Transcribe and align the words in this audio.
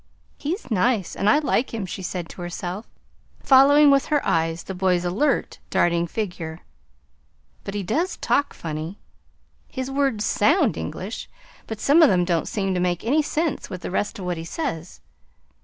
"He's 0.39 0.71
nice, 0.71 1.15
and 1.15 1.29
I 1.29 1.37
like 1.37 1.75
him," 1.75 1.85
she 1.85 2.01
said 2.01 2.27
to 2.29 2.41
herself, 2.41 2.87
following 3.39 3.91
with 3.91 4.05
her 4.07 4.25
eyes 4.25 4.63
the 4.63 4.73
boy's 4.73 5.05
alert, 5.05 5.59
darting 5.69 6.07
figure. 6.07 6.61
"But 7.63 7.75
he 7.75 7.83
does 7.83 8.17
talk 8.17 8.55
funny. 8.55 8.97
His 9.67 9.91
words 9.91 10.25
SOUND 10.25 10.75
English, 10.75 11.29
but 11.67 11.79
some 11.79 12.01
of 12.01 12.09
them 12.09 12.25
don't 12.25 12.47
seem 12.47 12.73
to 12.73 12.79
make 12.79 13.03
any 13.03 13.21
sense 13.21 13.69
with 13.69 13.81
the 13.83 13.91
rest 13.91 14.17
of 14.17 14.25
what 14.25 14.37
he 14.37 14.43
says. 14.43 15.01